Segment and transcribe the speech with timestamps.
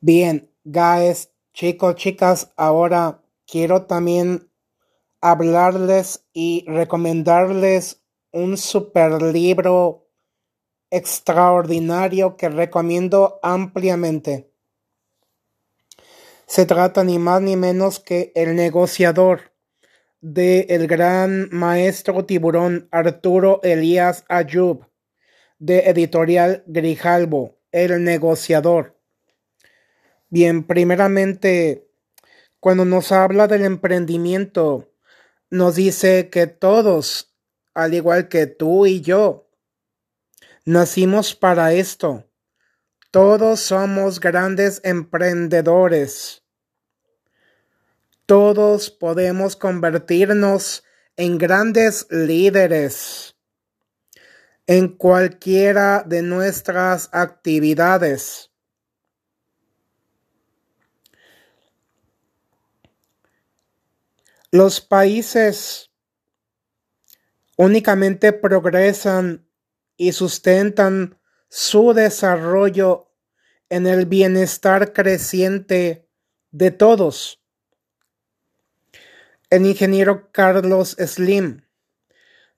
[0.00, 4.50] Bien, guys, chicos, chicas, ahora quiero también
[5.22, 10.06] hablarles y recomendarles un super libro
[10.90, 14.52] extraordinario que recomiendo ampliamente.
[16.46, 19.54] Se trata ni más ni menos que El negociador
[20.20, 24.86] de el gran maestro tiburón Arturo Elías Ayub
[25.58, 28.95] de editorial Grijalbo, El negociador.
[30.28, 31.88] Bien, primeramente,
[32.58, 34.92] cuando nos habla del emprendimiento,
[35.50, 37.36] nos dice que todos,
[37.74, 39.48] al igual que tú y yo,
[40.64, 42.28] nacimos para esto.
[43.12, 46.42] Todos somos grandes emprendedores.
[48.26, 50.82] Todos podemos convertirnos
[51.16, 53.36] en grandes líderes
[54.66, 58.50] en cualquiera de nuestras actividades.
[64.52, 65.90] Los países
[67.56, 69.48] únicamente progresan
[69.96, 73.10] y sustentan su desarrollo
[73.68, 76.08] en el bienestar creciente
[76.52, 77.42] de todos.
[79.50, 81.66] El ingeniero Carlos Slim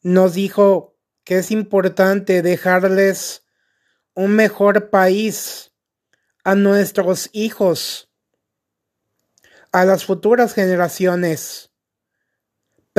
[0.02, 3.44] nos dijo que es importante dejarles
[4.14, 5.72] un mejor país
[6.44, 8.10] a nuestros hijos,
[9.70, 11.67] a las futuras generaciones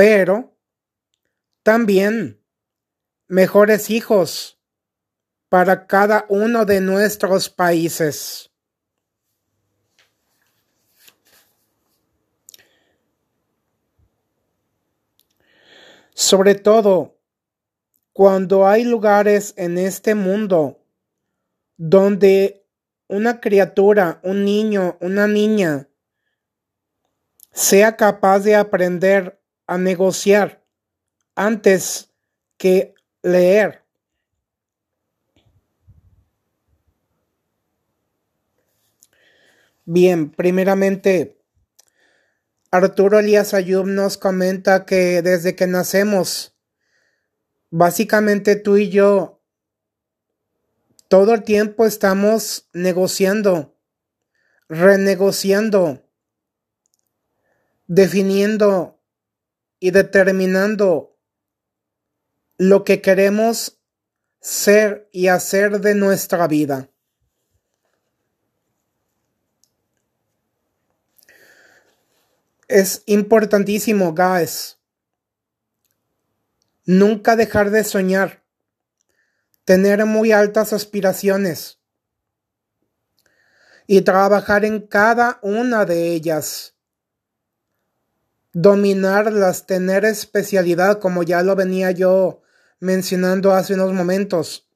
[0.00, 0.56] pero
[1.62, 2.42] también
[3.28, 4.58] mejores hijos
[5.50, 8.50] para cada uno de nuestros países.
[16.14, 17.18] Sobre todo
[18.14, 20.82] cuando hay lugares en este mundo
[21.76, 22.66] donde
[23.06, 25.90] una criatura, un niño, una niña,
[27.52, 29.39] sea capaz de aprender
[29.70, 30.64] a negociar
[31.36, 32.10] antes
[32.58, 32.92] que
[33.22, 33.84] leer.
[39.84, 41.40] Bien, primeramente,
[42.72, 46.56] Arturo Elías Ayub nos comenta que desde que nacemos,
[47.70, 49.40] básicamente tú y yo,
[51.06, 53.78] todo el tiempo estamos negociando,
[54.68, 56.02] renegociando,
[57.86, 58.99] definiendo
[59.80, 61.16] y determinando
[62.58, 63.80] lo que queremos
[64.40, 66.90] ser y hacer de nuestra vida.
[72.68, 74.78] Es importantísimo, guys,
[76.84, 78.44] nunca dejar de soñar,
[79.64, 81.80] tener muy altas aspiraciones
[83.86, 86.76] y trabajar en cada una de ellas
[88.52, 92.42] dominarlas, tener especialidad, como ya lo venía yo
[92.80, 94.68] mencionando hace unos momentos.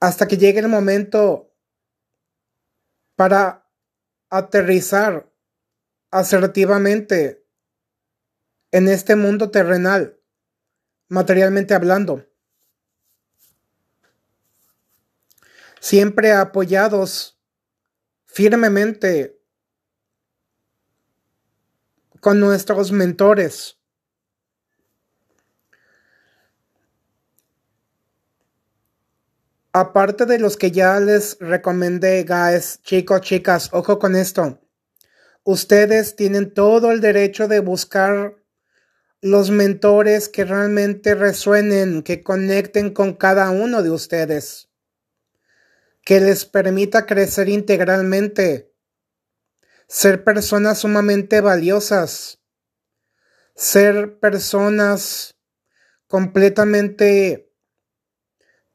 [0.00, 1.52] Hasta que llegue el momento
[3.14, 3.66] para
[4.28, 5.30] aterrizar
[6.10, 7.44] asertivamente
[8.72, 10.18] en este mundo terrenal,
[11.08, 12.26] materialmente hablando.
[15.80, 17.35] Siempre apoyados
[18.36, 19.40] firmemente
[22.20, 23.78] con nuestros mentores.
[29.72, 34.60] Aparte de los que ya les recomendé, guys, chicos, chicas, ojo con esto.
[35.42, 38.36] Ustedes tienen todo el derecho de buscar
[39.22, 44.68] los mentores que realmente resuenen, que conecten con cada uno de ustedes
[46.06, 48.72] que les permita crecer integralmente,
[49.88, 52.40] ser personas sumamente valiosas,
[53.56, 55.36] ser personas
[56.06, 57.52] completamente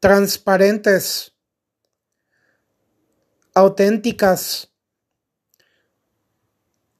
[0.01, 1.33] transparentes,
[3.53, 4.73] auténticas,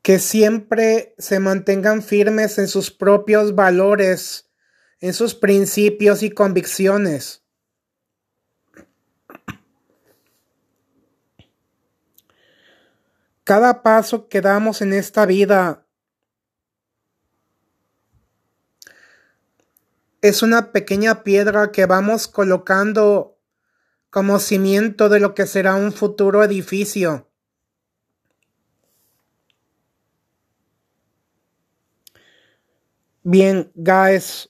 [0.01, 4.49] que siempre se mantengan firmes en sus propios valores,
[5.01, 7.40] en sus principios y convicciones.
[13.51, 15.85] Cada paso que damos en esta vida
[20.21, 23.37] es una pequeña piedra que vamos colocando
[24.09, 27.29] como cimiento de lo que será un futuro edificio.
[33.21, 34.49] Bien, guys.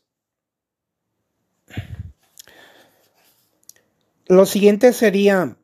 [4.28, 5.58] Lo siguiente sería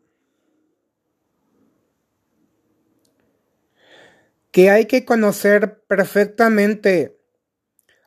[4.58, 7.22] que hay que conocer perfectamente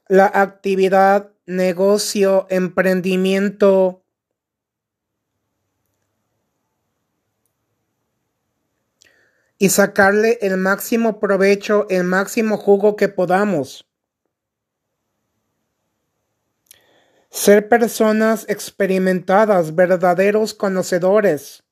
[0.08, 4.02] la actividad, negocio, emprendimiento,
[9.58, 13.88] y sacarle el máximo provecho, el máximo jugo que podamos.
[17.30, 21.62] Ser personas experimentadas, verdaderos conocedores.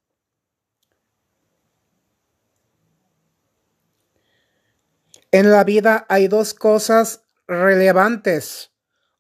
[5.31, 8.73] En la vida hay dos cosas relevantes.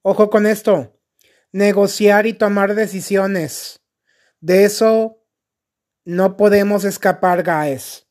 [0.02, 0.98] Ojo con esto.
[1.52, 3.80] Negociar y tomar decisiones.
[4.40, 5.22] De eso
[6.04, 8.06] no podemos escapar, guys.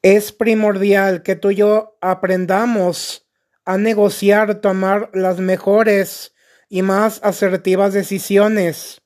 [0.00, 3.28] Es primordial que tú y yo aprendamos
[3.64, 6.32] a negociar, tomar las mejores
[6.70, 9.02] y más asertivas decisiones,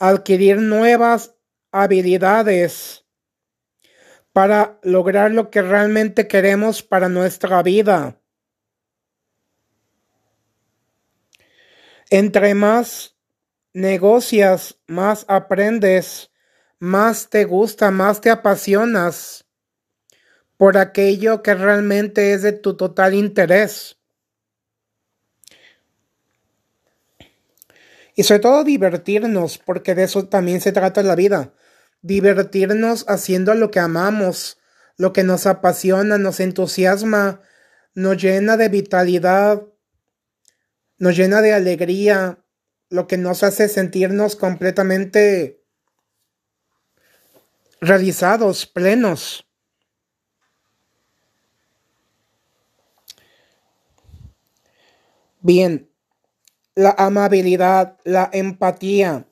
[0.00, 1.36] adquirir nuevas
[1.70, 3.03] habilidades
[4.34, 8.18] para lograr lo que realmente queremos para nuestra vida.
[12.10, 13.14] Entre más
[13.72, 16.32] negocias, más aprendes,
[16.80, 19.46] más te gusta, más te apasionas
[20.56, 24.00] por aquello que realmente es de tu total interés.
[28.16, 31.52] Y sobre todo divertirnos, porque de eso también se trata la vida.
[32.04, 34.58] Divertirnos haciendo lo que amamos,
[34.98, 37.40] lo que nos apasiona, nos entusiasma,
[37.94, 39.62] nos llena de vitalidad,
[40.98, 42.44] nos llena de alegría,
[42.90, 45.64] lo que nos hace sentirnos completamente
[47.80, 49.48] realizados, plenos.
[55.40, 55.90] Bien,
[56.74, 59.26] la amabilidad, la empatía.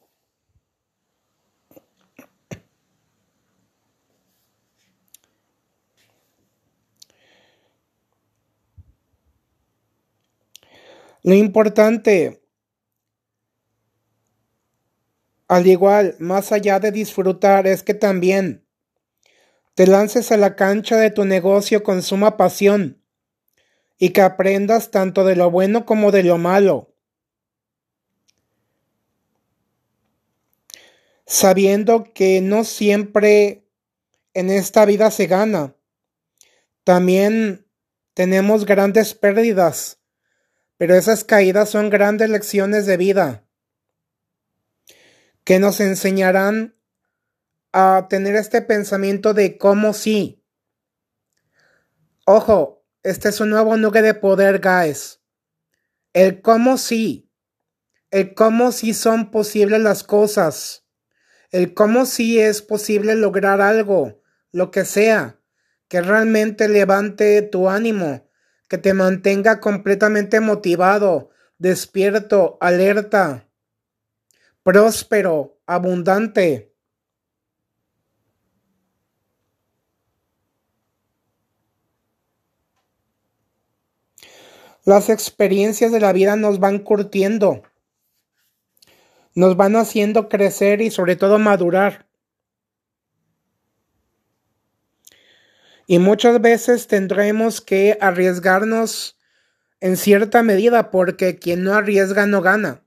[11.24, 12.42] Lo importante,
[15.46, 18.66] al igual, más allá de disfrutar, es que también
[19.74, 23.02] te lances a la cancha de tu negocio con suma pasión
[23.98, 26.92] y que aprendas tanto de lo bueno como de lo malo.
[31.24, 33.64] Sabiendo que no siempre
[34.34, 35.76] en esta vida se gana.
[36.82, 37.66] También
[38.14, 40.01] tenemos grandes pérdidas,
[40.76, 43.46] pero esas caídas son grandes lecciones de vida
[45.44, 46.76] que nos enseñarán
[47.72, 50.44] a tener este pensamiento de cómo sí.
[52.26, 55.20] Ojo, este es un nuevo nube de poder, guys.
[56.12, 57.30] El cómo sí.
[58.10, 60.86] El cómo sí son posibles las cosas.
[61.50, 64.22] El cómo sí es posible lograr algo,
[64.52, 65.40] lo que sea,
[65.88, 68.30] que realmente levante tu ánimo,
[68.72, 71.28] que te mantenga completamente motivado,
[71.58, 73.46] despierto, alerta,
[74.62, 76.72] próspero, abundante.
[84.86, 87.64] Las experiencias de la vida nos van curtiendo,
[89.34, 92.06] nos van haciendo crecer y sobre todo madurar.
[95.92, 99.18] Y muchas veces tendremos que arriesgarnos
[99.78, 102.82] en cierta medida porque quien no arriesga no gana.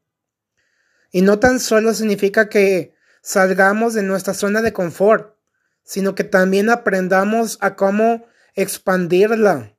[1.12, 5.38] Y no tan solo significa que salgamos de nuestra zona de confort,
[5.83, 9.75] sino que también aprendamos a cómo expandirla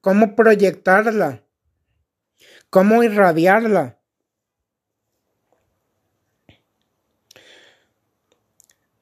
[0.00, 1.44] cómo proyectarla,
[2.70, 3.97] cómo irradiarla.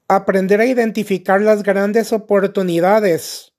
[0.09, 3.53] Aprender a identificar las grandes oportunidades.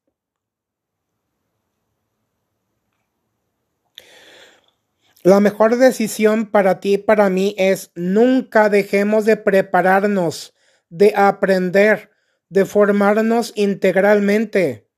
[5.23, 10.55] La mejor decisión para ti y para mí es nunca dejemos de prepararnos,
[10.88, 12.12] de aprender,
[12.49, 14.88] de formarnos integralmente.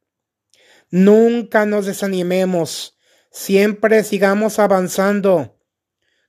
[0.91, 2.97] Nunca nos desanimemos,
[3.33, 5.59] siempre sigamos avanzando,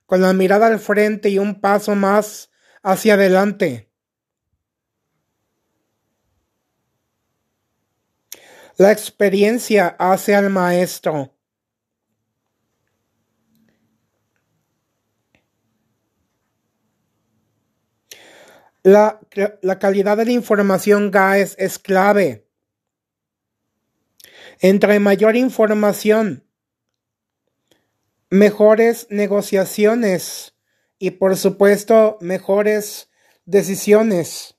[0.06, 2.50] con la mirada al frente y un paso más
[2.82, 3.91] hacia adelante.
[8.76, 11.34] La experiencia hace al maestro.
[18.82, 19.20] La,
[19.60, 22.48] la, calidad de la información GAES es clave.
[24.60, 26.44] Entre mayor información,
[28.28, 30.56] mejores negociaciones
[30.98, 33.10] y por supuesto mejores
[33.44, 34.56] decisiones.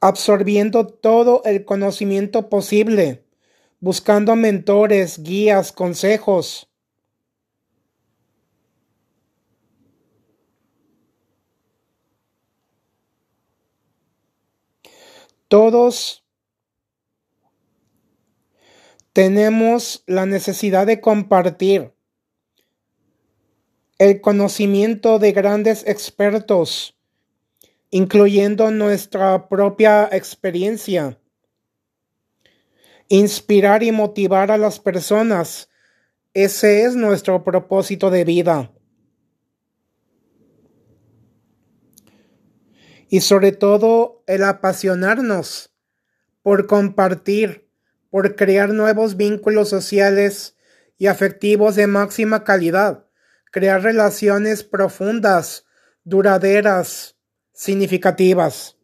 [0.00, 3.24] Absorbiendo todo el conocimiento posible,
[3.80, 6.66] buscando mentores, guías, consejos.
[15.48, 16.24] Todos
[19.12, 21.92] tenemos la necesidad de compartir
[23.98, 26.99] el conocimiento de grandes expertos
[27.90, 31.18] incluyendo nuestra propia experiencia.
[33.08, 35.68] Inspirar y motivar a las personas.
[36.32, 38.72] Ese es nuestro propósito de vida.
[43.08, 45.74] Y sobre todo el apasionarnos
[46.42, 47.68] por compartir,
[48.08, 50.56] por crear nuevos vínculos sociales
[50.96, 53.06] y afectivos de máxima calidad,
[53.50, 55.66] crear relaciones profundas,
[56.04, 57.16] duraderas,
[57.60, 58.78] significativas.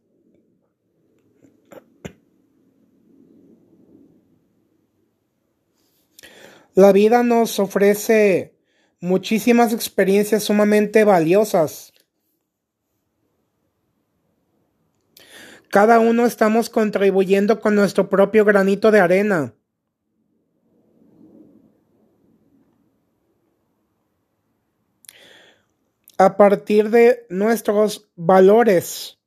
[6.74, 8.54] La vida nos ofrece
[9.00, 11.94] muchísimas experiencias sumamente valiosas.
[15.70, 19.55] Cada uno estamos contribuyendo con nuestro propio granito de arena.
[26.18, 29.18] A partir de nuestros valores.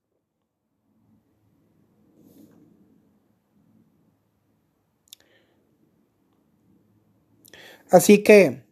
[7.91, 8.63] Así que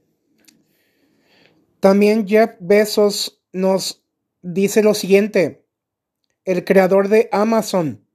[1.79, 4.03] también Jeff Bezos nos
[4.41, 5.65] dice lo siguiente,
[6.45, 8.07] el creador de Amazon,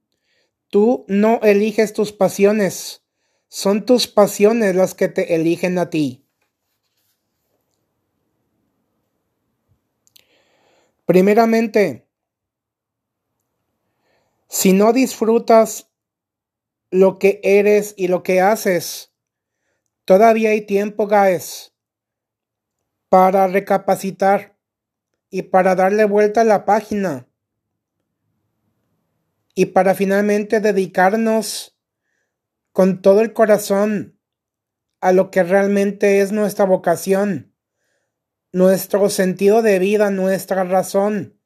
[0.69, 3.03] tú no eliges tus pasiones,
[3.47, 6.22] son tus pasiones las que te eligen a ti.
[11.05, 12.07] Primeramente,
[14.47, 15.91] si no disfrutas
[16.91, 19.11] lo que eres y lo que haces,
[20.05, 21.73] todavía hay tiempo, guys,
[23.09, 24.57] para recapacitar
[25.29, 27.27] y para darle vuelta a la página.
[29.55, 31.77] Y para finalmente dedicarnos
[32.71, 34.19] con todo el corazón
[35.01, 37.52] a lo que realmente es nuestra vocación
[38.53, 41.39] nuestro sentido de vida, nuestra razón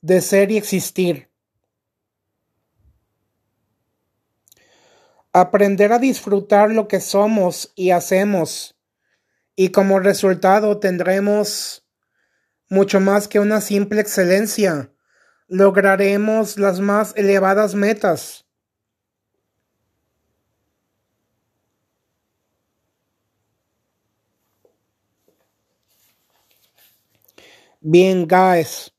[0.00, 1.30] de ser y existir.
[5.32, 8.74] Aprender a disfrutar lo que somos y hacemos
[9.56, 11.86] y como resultado tendremos
[12.68, 14.90] mucho más que una simple excelencia.
[15.46, 18.43] Lograremos las más elevadas metas.
[27.86, 28.94] Bien, guys.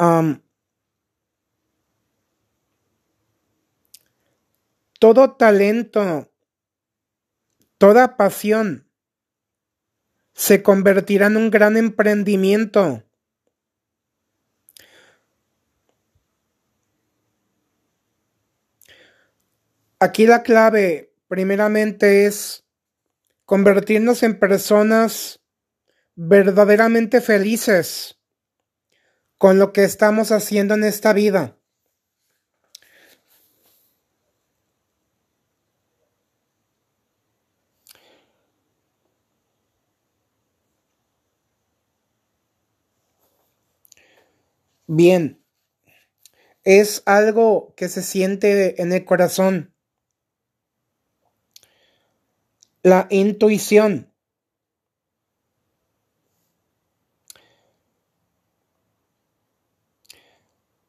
[0.00, 0.40] Um,
[4.98, 6.32] todo talento,
[7.76, 8.88] toda pasión
[10.32, 13.04] se convertirá en un gran emprendimiento.
[19.98, 22.64] Aquí la clave primeramente es
[23.44, 25.43] convertirnos en personas
[26.16, 28.20] verdaderamente felices
[29.38, 31.56] con lo que estamos haciendo en esta vida.
[44.86, 45.42] Bien,
[46.62, 49.74] es algo que se siente en el corazón.
[52.82, 54.13] La intuición.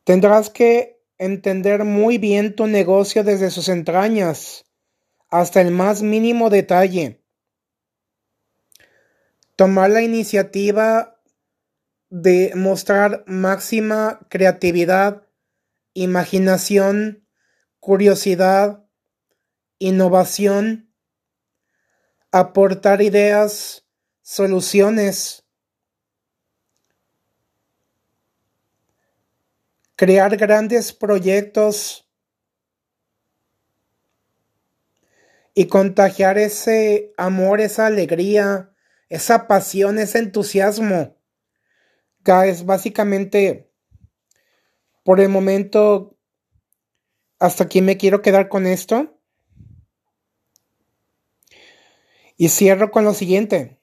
[0.06, 4.66] Tendrás que entender muy bien tu negocio desde sus entrañas,
[5.30, 7.26] hasta el más mínimo detalle.
[9.56, 11.20] Tomar la iniciativa
[12.10, 15.28] de mostrar máxima creatividad,
[15.96, 17.28] imaginación,
[17.80, 18.86] curiosidad,
[19.80, 20.94] innovación,
[22.32, 23.88] aportar ideas,
[24.22, 25.45] soluciones,
[29.96, 32.10] crear grandes proyectos
[35.54, 38.74] y contagiar ese amor, esa alegría,
[39.10, 41.18] esa pasión, ese entusiasmo.
[42.46, 43.72] es básicamente,
[45.04, 46.18] por el momento,
[47.40, 49.18] hasta aquí me quiero quedar con esto.
[52.38, 53.75] Y cierro con lo siguiente.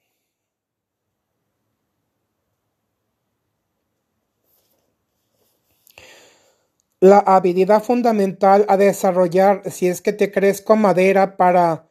[7.03, 11.89] La habilidad fundamental a desarrollar si es que te crees con madera para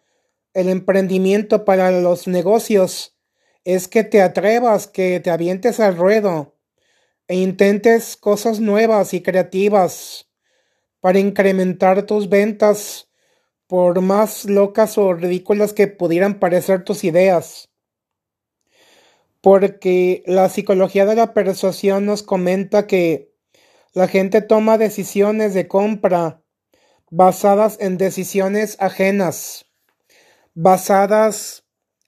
[0.54, 3.14] el emprendimiento, para los negocios,
[3.62, 6.56] es que te atrevas, que te avientes al ruedo
[7.28, 10.30] e intentes cosas nuevas y creativas
[11.00, 13.10] para incrementar tus ventas
[13.66, 17.68] por más locas o ridículas que pudieran parecer tus ideas.
[19.42, 23.31] Porque la psicología de la persuasión nos comenta que
[23.94, 26.42] la gente toma decisiones de compra
[27.10, 29.66] basadas en decisiones ajenas,
[30.54, 31.64] basadas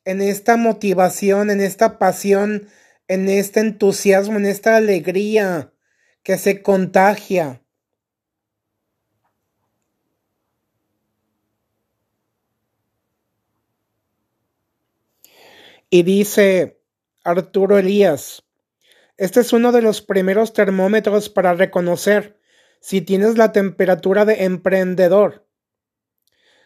[0.06, 2.68] en esta motivación, en esta pasión,
[3.06, 5.72] en este entusiasmo, en esta alegría
[6.22, 7.60] que se contagia.
[15.90, 16.80] Y dice
[17.24, 18.43] Arturo Elías,
[19.16, 22.38] este es uno de los primeros termómetros para reconocer
[22.80, 25.46] si tienes la temperatura de emprendedor.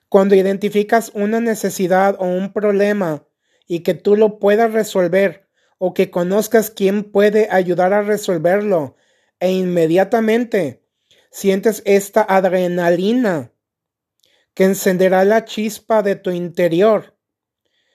[0.09, 3.27] Cuando identificas una necesidad o un problema
[3.67, 8.97] y que tú lo puedas resolver o que conozcas quién puede ayudar a resolverlo
[9.39, 10.83] e inmediatamente
[11.31, 13.53] sientes esta adrenalina
[14.55, 17.15] que encenderá la chispa de tu interior.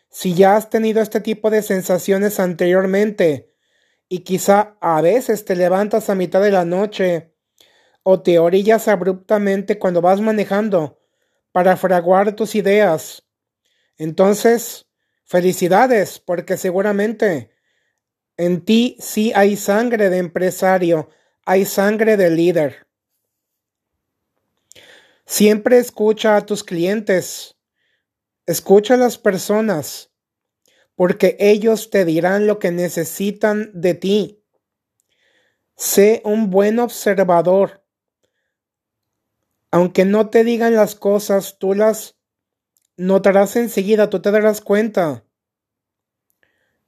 [0.09, 3.52] Si ya has tenido este tipo de sensaciones anteriormente,
[4.13, 7.33] y quizá a veces te levantas a mitad de la noche
[8.03, 11.01] o te orillas abruptamente cuando vas manejando
[11.51, 13.23] para fraguar tus ideas.
[13.97, 14.85] Entonces,
[15.23, 17.49] felicidades, porque seguramente
[18.37, 21.09] en ti sí hay sangre de empresario,
[21.43, 22.85] hay sangre de líder.
[25.25, 27.55] Siempre escucha a tus clientes,
[28.45, 30.11] escucha a las personas,
[30.95, 34.43] porque ellos te dirán lo que necesitan de ti.
[35.75, 37.83] Sé un buen observador.
[39.71, 42.15] Aunque no te digan las cosas, tú las
[42.95, 45.25] notarás enseguida, tú te darás cuenta.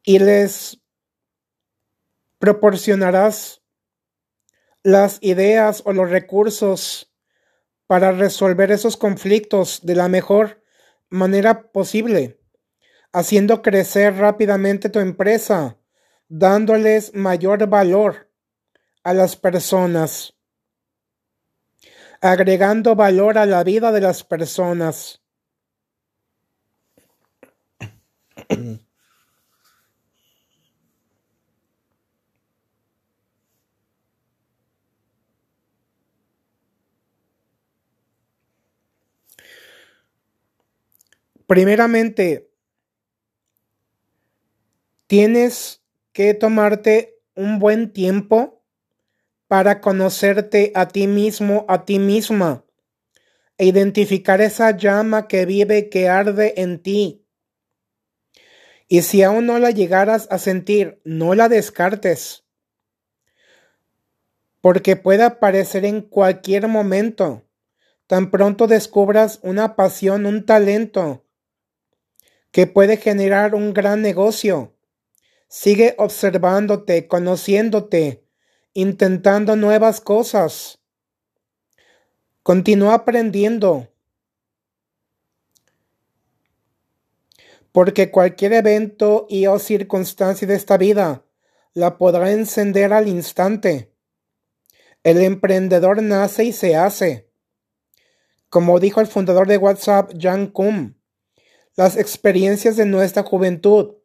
[0.03, 0.79] Y les
[2.37, 3.63] proporcionarás
[4.83, 7.11] las ideas o los recursos
[7.87, 10.61] para resolver esos conflictos de la mejor
[11.09, 12.39] manera posible
[13.15, 15.77] haciendo crecer rápidamente tu empresa,
[16.27, 18.29] dándoles mayor valor
[19.03, 20.35] a las personas,
[22.19, 25.21] agregando valor a la vida de las personas.
[41.47, 42.49] Primeramente,
[45.07, 48.63] tienes que tomarte un buen tiempo
[49.47, 52.65] para conocerte a ti mismo, a ti misma,
[53.57, 57.25] e identificar esa llama que vive, que arde en ti.
[58.87, 62.43] Y si aún no la llegaras a sentir, no la descartes,
[64.61, 67.43] porque puede aparecer en cualquier momento.
[68.07, 71.25] Tan pronto descubras una pasión, un talento,
[72.51, 74.74] que puede generar un gran negocio
[75.57, 78.25] Sigue observándote, conociéndote,
[78.73, 80.79] intentando nuevas cosas.
[82.43, 83.87] Continúa aprendiendo.
[87.71, 91.23] Porque cualquier evento y o circunstancia de esta vida
[91.73, 93.93] la podrá encender al instante.
[95.03, 97.31] El emprendedor nace y se hace.
[98.49, 100.95] Como dijo el fundador de WhatsApp, Jan Kum,
[101.77, 103.95] las experiencias de nuestra juventud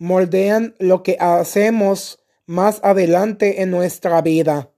[0.00, 4.70] moldean lo que hacemos más adelante en nuestra vida.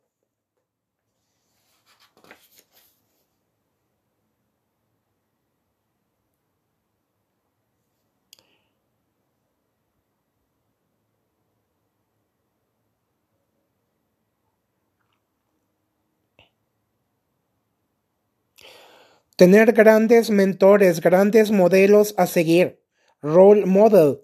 [19.36, 22.82] Tener grandes mentores, grandes modelos a seguir,
[23.22, 24.20] role model,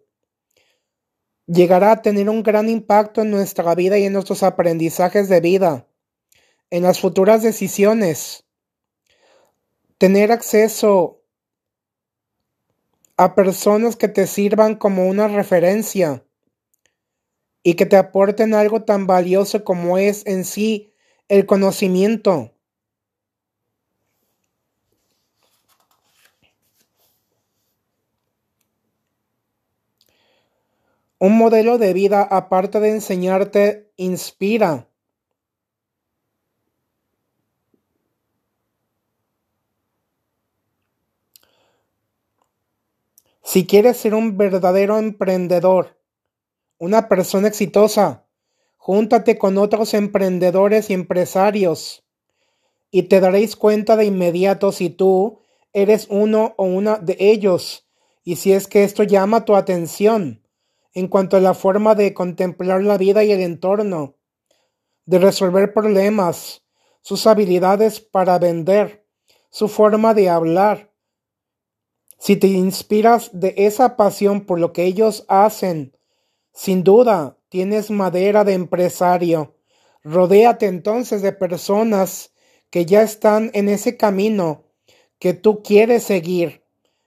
[1.49, 5.87] llegará a tener un gran impacto en nuestra vida y en nuestros aprendizajes de vida,
[6.71, 8.45] en las futuras decisiones.
[9.97, 11.23] Tener acceso
[13.17, 16.25] a personas que te sirvan como una referencia
[17.65, 20.93] y que te aporten algo tan valioso como es en sí
[21.29, 22.55] el conocimiento.
[31.21, 34.89] Un modelo de vida, aparte de enseñarte, inspira.
[43.43, 45.99] Si quieres ser un verdadero emprendedor,
[46.79, 48.25] una persona exitosa,
[48.77, 52.05] júntate con otros emprendedores y empresarios
[52.93, 55.41] y te daréis cuenta de inmediato si tú
[55.73, 57.89] eres uno o una de ellos
[58.23, 60.43] y si es que esto llama tu atención
[60.95, 64.17] en cuanto a la forma de contemplar la vida y el entorno,
[65.07, 66.63] de resolver problemas,
[67.01, 69.07] sus habilidades para vender,
[69.51, 70.93] su forma de hablar,
[72.19, 75.97] si te inspiras de esa pasión por lo que ellos hacen,
[76.53, 79.55] sin duda tienes madera de empresario.
[80.03, 82.33] Rodéate entonces de personas
[82.71, 84.65] que ya están en ese camino
[85.19, 86.65] que tú quieres seguir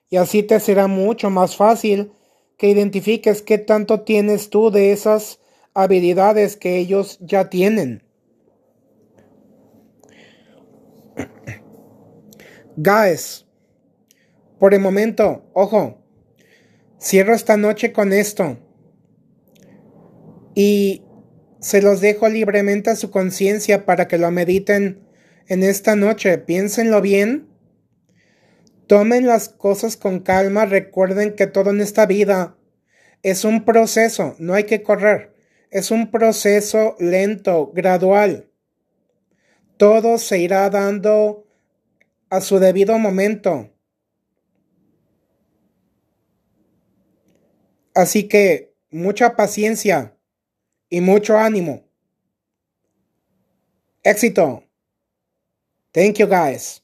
[0.10, 2.14] y así te será mucho más fácil
[2.62, 5.40] que identifiques qué tanto tienes tú de esas
[5.74, 8.04] habilidades que ellos ya tienen.
[12.78, 13.48] Guys,
[14.60, 16.04] por el momento, ojo,
[17.02, 18.60] cierro esta noche con esto.
[20.54, 21.02] Y
[21.62, 25.02] se los dejo libremente a su conciencia para que lo mediten
[25.48, 26.38] en esta noche.
[26.38, 27.51] Piénsenlo bien.
[28.92, 30.66] Tomen las cosas con calma.
[30.66, 32.58] Recuerden que todo en esta vida
[33.24, 34.36] es un proceso.
[34.38, 35.34] No hay que correr.
[35.70, 38.52] Es un proceso lento, gradual.
[39.78, 41.48] Todo se irá dando
[42.30, 43.74] a su debido momento.
[47.96, 50.18] Así que mucha paciencia
[50.90, 51.86] y mucho ánimo.
[54.04, 54.66] Éxito.
[55.94, 56.81] Thank you guys.